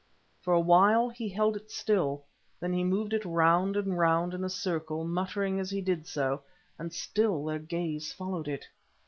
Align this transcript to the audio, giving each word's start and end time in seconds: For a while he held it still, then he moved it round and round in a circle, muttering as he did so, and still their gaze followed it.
For 0.41 0.51
a 0.55 0.59
while 0.59 1.09
he 1.09 1.29
held 1.29 1.55
it 1.55 1.69
still, 1.69 2.23
then 2.59 2.73
he 2.73 2.83
moved 2.83 3.13
it 3.13 3.23
round 3.23 3.77
and 3.77 3.95
round 3.99 4.33
in 4.33 4.43
a 4.43 4.49
circle, 4.49 5.03
muttering 5.05 5.59
as 5.59 5.69
he 5.69 5.79
did 5.83 6.07
so, 6.07 6.41
and 6.79 6.91
still 6.91 7.45
their 7.45 7.59
gaze 7.59 8.11
followed 8.11 8.47
it. 8.47 8.65